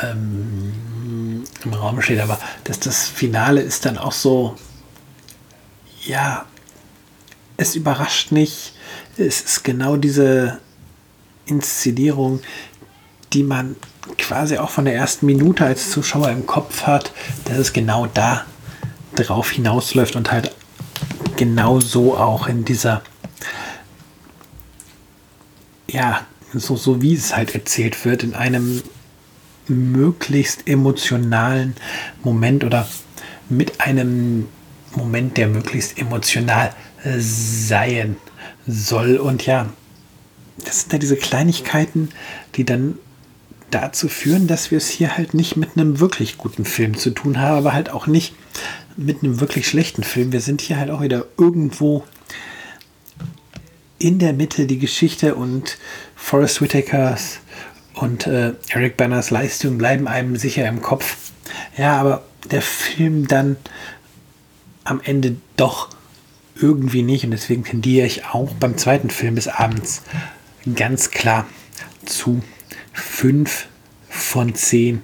ähm, 0.03 0.73
im 1.65 1.73
Raum 1.73 2.01
steht, 2.01 2.19
aber 2.19 2.39
dass 2.63 2.80
das 2.80 3.08
Finale 3.08 3.62
ist 3.62 3.86
dann 3.86 3.97
auch 3.97 4.12
so, 4.12 4.56
ja, 6.06 6.45
es 7.58 7.75
überrascht 7.75 8.32
nicht. 8.32 8.73
Es 9.17 9.41
ist 9.41 9.63
genau 9.63 9.97
diese 9.97 10.60
Inszenierung, 11.45 12.41
die 13.34 13.43
man 13.43 13.75
quasi 14.17 14.58
auch 14.58 14.69
von 14.69 14.86
der 14.86 14.95
ersten 14.95 15.25
Minute 15.25 15.65
als 15.65 15.91
Zuschauer 15.91 16.30
im 16.30 16.45
Kopf 16.45 16.84
hat, 16.84 17.12
dass 17.45 17.58
es 17.58 17.73
genau 17.73 18.08
da 18.08 18.45
drauf 19.15 19.51
hinausläuft 19.51 20.15
und 20.15 20.32
halt 20.32 20.54
genau 21.38 21.80
so 21.80 22.17
auch 22.17 22.47
in 22.47 22.65
dieser, 22.65 23.01
ja, 25.89 26.21
so, 26.54 26.75
so 26.75 27.01
wie 27.01 27.15
es 27.15 27.36
halt 27.36 27.56
erzählt 27.56 28.06
wird, 28.06 28.23
in 28.23 28.34
einem 28.34 28.84
möglichst 29.67 30.67
emotionalen 30.67 31.75
Moment 32.23 32.63
oder 32.63 32.88
mit 33.49 33.82
einem 33.82 34.47
Moment, 34.95 35.38
der 35.38 35.47
möglichst 35.47 35.97
emotional 35.97 36.73
sein 37.17 38.15
soll. 38.67 39.17
Und 39.17 39.45
ja, 39.45 39.69
das 40.63 40.82
sind 40.82 40.93
ja 40.93 40.99
diese 40.99 41.17
Kleinigkeiten, 41.17 42.10
die 42.56 42.65
dann 42.65 42.97
dazu 43.71 44.08
führen, 44.08 44.47
dass 44.47 44.71
wir 44.71 44.78
es 44.78 44.89
hier 44.89 45.17
halt 45.17 45.34
nicht 45.34 45.58
mit 45.58 45.71
einem 45.75 45.99
wirklich 45.99 46.38
guten 46.38 46.65
Film 46.65 46.97
zu 46.97 47.12
tun 47.12 47.39
haben, 47.39 47.58
aber 47.58 47.73
halt 47.73 47.89
auch 47.89 48.08
nicht 48.08 48.34
mit 48.95 49.23
einem 49.23 49.39
wirklich 49.39 49.67
schlechten 49.67 50.04
Film. 50.04 50.32
Wir 50.32 50.41
sind 50.41 50.62
hier 50.62 50.78
halt 50.78 50.89
auch 50.89 51.01
wieder 51.01 51.25
irgendwo 51.38 52.04
in 53.97 54.19
der 54.19 54.34
Mitte 54.34 54.65
die 54.65 54.80
Geschichte 54.80 55.36
und 55.36 55.78
Forrest 56.15 56.62
Whitakers 56.62 57.39
und 57.95 58.27
äh, 58.27 58.53
Eric 58.69 58.97
Banners 58.97 59.31
Leistung 59.31 59.77
bleiben 59.77 60.08
einem 60.08 60.36
sicher 60.36 60.67
im 60.67 60.81
Kopf. 60.81 61.31
Ja, 61.77 61.97
aber 61.97 62.23
der 62.51 62.62
Film 62.62 63.27
dann 63.27 63.58
am 64.84 65.01
Ende 65.03 65.38
doch 65.58 65.89
irgendwie 66.55 67.01
nicht 67.01 67.25
und 67.25 67.31
deswegen 67.31 67.63
tendiere 67.63 68.05
ich 68.05 68.25
auch 68.25 68.53
beim 68.53 68.77
zweiten 68.77 69.10
Film 69.10 69.36
des 69.36 69.47
Abends 69.47 70.03
ganz 70.75 71.12
klar 71.12 71.45
zu 72.05 72.41
5 72.93 73.67
von 74.10 74.55
10 74.55 75.01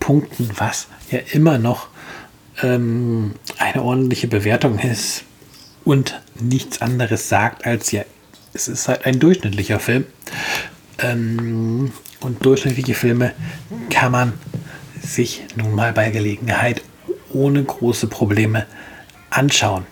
Punkten, 0.00 0.50
was 0.56 0.88
ja 1.10 1.20
immer 1.32 1.58
noch 1.58 1.88
ähm, 2.62 3.34
eine 3.58 3.82
ordentliche 3.82 4.26
Bewertung 4.26 4.78
ist 4.78 5.24
und 5.84 6.20
nichts 6.40 6.82
anderes 6.82 7.28
sagt 7.28 7.66
als 7.66 7.92
ja, 7.92 8.02
es 8.52 8.68
ist 8.68 8.88
halt 8.88 9.06
ein 9.06 9.20
durchschnittlicher 9.20 9.78
Film. 9.78 10.06
Ähm, 10.98 11.92
durchschnittliche 12.40 12.94
Filme 12.94 13.32
kann 13.90 14.12
man 14.12 14.32
sich 15.00 15.42
nun 15.56 15.74
mal 15.74 15.92
bei 15.92 16.10
Gelegenheit 16.10 16.82
ohne 17.32 17.62
große 17.62 18.06
Probleme 18.06 18.66
anschauen. 19.30 19.86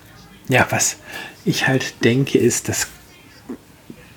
Ja, 0.49 0.67
was 0.71 0.97
ich 1.45 1.67
halt 1.67 2.05
denke, 2.05 2.39
ist, 2.39 2.69
dass 2.69 2.89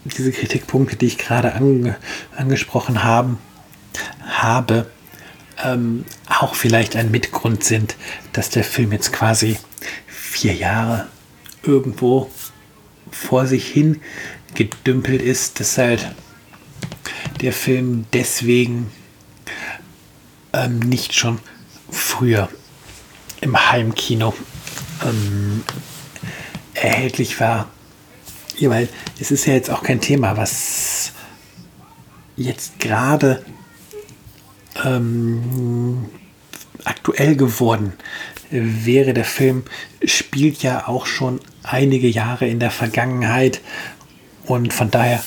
diese 0.04 0.32
Kritikpunkte, 0.32 0.96
die 0.96 1.08
ich 1.08 1.18
gerade 1.18 1.54
ange 1.54 1.96
angesprochen 2.36 3.04
haben, 3.04 3.38
habe, 4.26 4.88
ähm, 5.64 6.06
auch 6.28 6.56
vielleicht 6.56 6.96
ein 6.96 7.12
Mitgrund 7.12 7.64
sind, 7.64 7.96
dass 8.34 8.50
der 8.50 8.64
Film 8.64 8.92
jetzt 8.92 9.14
quasi 9.14 9.58
vier 10.08 10.54
Jahre 10.54 11.08
irgendwo 11.64 12.32
vor 13.12 13.46
sich 13.46 13.68
hin 13.68 14.02
gedümpelt 14.56 15.22
ist, 15.22 15.60
dass 15.60 15.78
halt 15.78 16.10
der 17.42 17.54
Film 17.54 18.06
deswegen 18.14 18.92
ähm, 20.54 20.80
nicht 20.80 21.14
schon 21.14 21.40
früher 21.90 22.50
im 23.42 23.72
Heimkino 23.72 24.34
ähm, 25.04 25.64
erhältlich 26.74 27.40
war. 27.40 27.70
Ja, 28.58 28.70
weil 28.70 28.90
es 29.20 29.32
ist 29.32 29.46
ja 29.46 29.54
jetzt 29.54 29.70
auch 29.70 29.84
kein 29.84 30.02
Thema, 30.02 30.38
was 30.38 31.14
jetzt 32.36 32.80
gerade 32.80 33.44
ähm, 34.84 36.06
aktuell 36.84 37.36
geworden 37.36 37.94
wäre. 38.50 39.14
Der 39.14 39.26
Film 39.26 39.64
spielt 40.04 40.64
ja 40.64 40.88
auch 40.88 41.06
schon 41.06 41.40
einige 41.64 42.08
Jahre 42.08 42.48
in 42.48 42.60
der 42.60 42.72
Vergangenheit 42.72 43.62
und 44.46 44.74
von 44.74 44.92
daher 44.92 45.24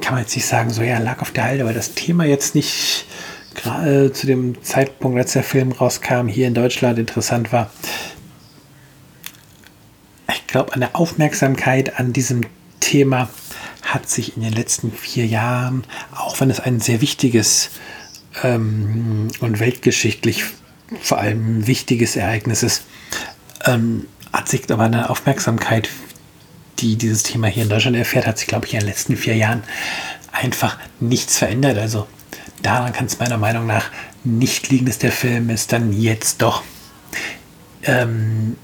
kann 0.00 0.14
man 0.14 0.22
jetzt 0.22 0.34
nicht 0.34 0.46
sagen, 0.46 0.70
so 0.70 0.82
ja, 0.82 0.98
lag 0.98 1.20
auf 1.20 1.30
der 1.30 1.44
Halde, 1.44 1.64
weil 1.64 1.74
das 1.74 1.94
Thema 1.94 2.24
jetzt 2.24 2.54
nicht 2.54 3.06
gerade 3.54 4.12
zu 4.12 4.26
dem 4.26 4.62
Zeitpunkt, 4.62 5.18
als 5.18 5.32
der 5.32 5.42
Film 5.42 5.72
rauskam, 5.72 6.28
hier 6.28 6.46
in 6.46 6.54
Deutschland 6.54 6.98
interessant 6.98 7.52
war. 7.52 7.70
Ich 10.28 10.46
glaube, 10.46 10.78
der 10.78 10.94
Aufmerksamkeit 10.94 11.98
an 11.98 12.12
diesem 12.12 12.42
Thema 12.80 13.28
hat 13.82 14.08
sich 14.08 14.36
in 14.36 14.42
den 14.42 14.52
letzten 14.52 14.92
vier 14.92 15.26
Jahren, 15.26 15.84
auch 16.14 16.40
wenn 16.40 16.50
es 16.50 16.60
ein 16.60 16.80
sehr 16.80 17.00
wichtiges 17.00 17.70
ähm, 18.42 19.28
und 19.40 19.60
weltgeschichtlich 19.60 20.44
vor 21.00 21.18
allem 21.18 21.66
wichtiges 21.66 22.16
Ereignis 22.16 22.62
ist, 22.62 22.84
ähm, 23.64 24.06
hat 24.32 24.48
sich 24.48 24.70
aber 24.70 24.84
eine 24.84 25.10
Aufmerksamkeit, 25.10 25.88
die 26.78 26.96
dieses 26.96 27.22
Thema 27.22 27.48
hier 27.48 27.64
in 27.64 27.68
Deutschland 27.68 27.96
erfährt, 27.96 28.26
hat 28.26 28.38
sich, 28.38 28.46
glaube 28.46 28.66
ich, 28.66 28.74
in 28.74 28.80
den 28.80 28.88
letzten 28.88 29.16
vier 29.16 29.36
Jahren 29.36 29.62
einfach 30.32 30.78
nichts 31.00 31.38
verändert. 31.38 31.78
Also 31.78 32.06
daran 32.62 32.92
kann 32.92 33.06
es 33.06 33.18
meiner 33.18 33.38
Meinung 33.38 33.66
nach 33.66 33.90
nicht 34.24 34.68
liegen, 34.68 34.86
dass 34.86 34.98
der 34.98 35.12
Film 35.12 35.50
es 35.50 35.66
dann 35.66 35.92
jetzt 35.92 36.42
doch 36.42 36.62
ähm, 37.84 38.56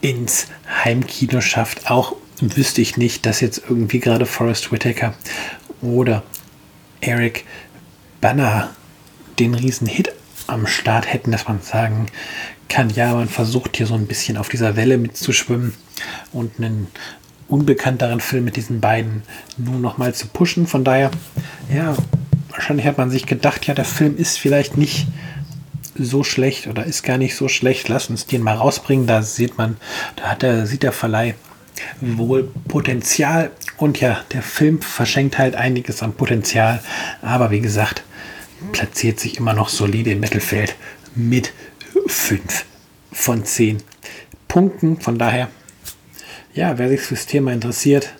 ins 0.00 0.46
Heimkino 0.84 1.40
schafft. 1.40 1.90
Auch 1.90 2.16
wüsste 2.40 2.80
ich 2.80 2.96
nicht, 2.96 3.26
dass 3.26 3.40
jetzt 3.40 3.62
irgendwie 3.68 4.00
gerade 4.00 4.26
Forrest 4.26 4.70
Whitaker 4.70 5.14
oder 5.80 6.22
Eric 7.00 7.44
Banner 8.20 8.70
den 9.38 9.54
riesen 9.54 9.86
Hit 9.86 10.12
am 10.46 10.66
Start 10.66 11.12
hätten, 11.12 11.32
dass 11.32 11.48
man 11.48 11.60
sagen 11.62 12.06
kann, 12.68 12.90
ja, 12.90 13.14
man 13.14 13.28
versucht 13.28 13.76
hier 13.76 13.86
so 13.86 13.94
ein 13.94 14.06
bisschen 14.06 14.36
auf 14.36 14.48
dieser 14.48 14.76
Welle 14.76 14.98
mitzuschwimmen 14.98 15.74
und 16.32 16.58
einen 16.58 16.88
unbekannteren 17.48 18.20
Film 18.20 18.44
mit 18.44 18.56
diesen 18.56 18.80
beiden 18.80 19.22
nur 19.56 19.78
noch 19.78 19.98
mal 19.98 20.14
zu 20.14 20.26
pushen. 20.26 20.66
Von 20.66 20.84
daher, 20.84 21.10
ja, 21.72 21.94
wahrscheinlich 22.50 22.86
hat 22.86 22.98
man 22.98 23.10
sich 23.10 23.26
gedacht, 23.26 23.66
ja, 23.66 23.74
der 23.74 23.84
Film 23.84 24.16
ist 24.16 24.38
vielleicht 24.38 24.76
nicht 24.76 25.06
so 25.96 26.24
schlecht 26.24 26.66
oder 26.66 26.84
ist 26.84 27.02
gar 27.02 27.18
nicht 27.18 27.36
so 27.36 27.48
schlecht. 27.48 27.88
Lass 27.88 28.10
uns 28.10 28.26
den 28.26 28.42
mal 28.42 28.56
rausbringen. 28.56 29.06
Da 29.06 29.22
sieht 29.22 29.58
man, 29.58 29.76
da 30.16 30.24
hat 30.24 30.42
der, 30.42 30.66
sieht 30.66 30.82
der 30.82 30.92
Verleih 30.92 31.34
wohl 32.00 32.50
Potenzial. 32.68 33.50
Und 33.76 34.00
ja, 34.00 34.20
der 34.32 34.42
Film 34.42 34.80
verschenkt 34.80 35.38
halt 35.38 35.56
einiges 35.56 36.02
an 36.02 36.14
Potenzial. 36.14 36.80
Aber 37.22 37.50
wie 37.50 37.60
gesagt, 37.60 38.04
platziert 38.72 39.20
sich 39.20 39.36
immer 39.36 39.54
noch 39.54 39.68
solide 39.68 40.12
im 40.12 40.20
Mittelfeld 40.20 40.76
mit 41.14 41.52
5 42.06 42.64
von 43.12 43.44
10 43.44 43.78
Punkten. 44.48 45.00
Von 45.00 45.18
daher, 45.18 45.48
ja, 46.54 46.78
wer 46.78 46.88
sich 46.88 47.00
fürs 47.00 47.26
Thema 47.26 47.52
interessiert, 47.52 48.14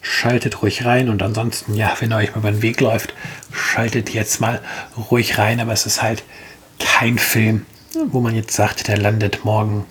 schaltet 0.00 0.62
ruhig 0.62 0.84
rein. 0.84 1.08
Und 1.08 1.22
ansonsten, 1.22 1.74
ja, 1.74 1.94
wenn 2.00 2.12
euch 2.12 2.30
mal 2.30 2.38
über 2.38 2.52
den 2.52 2.62
Weg 2.62 2.80
läuft, 2.80 3.14
schaltet 3.52 4.10
jetzt 4.10 4.40
mal 4.40 4.60
ruhig 5.10 5.38
rein. 5.38 5.60
Aber 5.60 5.72
es 5.72 5.86
ist 5.86 6.02
halt 6.02 6.22
kein 6.78 7.18
Film, 7.18 7.66
wo 8.06 8.20
man 8.20 8.34
jetzt 8.34 8.54
sagt, 8.54 8.88
der 8.88 8.96
landet 8.96 9.44
morgen 9.44 9.86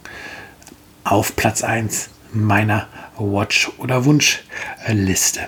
auf 1.03 1.35
Platz 1.35 1.63
1 1.63 2.09
meiner 2.31 2.87
Watch- 3.17 3.69
oder 3.77 4.05
Wunschliste. 4.05 5.41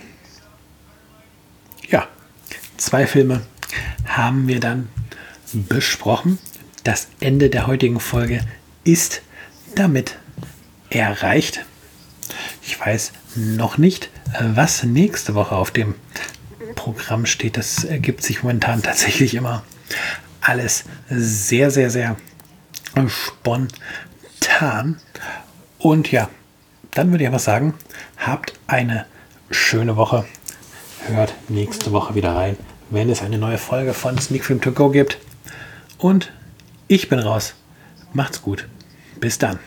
Ja, 1.87 2.07
zwei 2.77 3.07
Filme 3.07 3.41
haben 4.05 4.47
wir 4.47 4.59
dann 4.59 4.89
besprochen. 5.53 6.39
Das 6.83 7.07
Ende 7.19 7.49
der 7.49 7.67
heutigen 7.67 7.99
Folge 7.99 8.41
ist 8.83 9.21
damit 9.75 10.17
erreicht. 10.89 11.65
Ich 12.61 12.79
weiß 12.79 13.11
noch 13.35 13.77
nicht, 13.77 14.09
was 14.39 14.83
nächste 14.83 15.35
Woche 15.35 15.55
auf 15.55 15.71
dem 15.71 15.95
Programm 16.75 17.25
steht. 17.25 17.57
Das 17.57 17.83
ergibt 17.83 18.23
sich 18.23 18.43
momentan 18.43 18.81
tatsächlich 18.83 19.33
immer 19.33 19.63
alles 20.41 20.85
sehr, 21.09 21.71
sehr, 21.71 21.89
sehr 21.89 22.15
spontan. 23.07 23.71
Und 25.79 26.11
ja, 26.11 26.29
dann 26.91 27.11
würde 27.11 27.23
ich 27.23 27.27
aber 27.27 27.39
sagen, 27.39 27.73
habt 28.17 28.53
eine 28.67 29.05
schöne 29.49 29.95
Woche. 29.95 30.25
Hört 31.07 31.33
nächste 31.49 31.91
Woche 31.91 32.15
wieder 32.15 32.35
rein 32.35 32.57
wenn 32.91 33.09
es 33.09 33.21
eine 33.21 33.37
neue 33.37 33.57
Folge 33.57 33.93
von 33.93 34.17
Sneak 34.19 34.45
Film 34.45 34.61
To 34.61 34.71
Go 34.71 34.89
gibt. 34.89 35.17
Und 35.97 36.31
ich 36.87 37.09
bin 37.09 37.19
raus. 37.19 37.55
Macht's 38.13 38.41
gut. 38.41 38.67
Bis 39.19 39.39
dann. 39.39 39.59